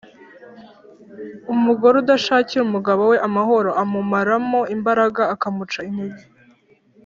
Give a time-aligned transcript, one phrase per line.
[1.53, 6.23] umugore udashakira umugabo we amahoroamumaramo imbaraga, akamuca intege.